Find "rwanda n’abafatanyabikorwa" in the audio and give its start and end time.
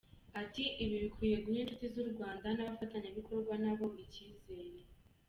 2.11-3.53